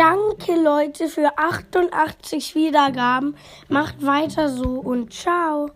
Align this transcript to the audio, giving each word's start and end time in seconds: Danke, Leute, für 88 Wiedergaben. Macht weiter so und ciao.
Danke, 0.00 0.54
Leute, 0.54 1.08
für 1.08 1.36
88 1.36 2.54
Wiedergaben. 2.54 3.36
Macht 3.68 4.02
weiter 4.02 4.48
so 4.48 4.80
und 4.80 5.12
ciao. 5.12 5.68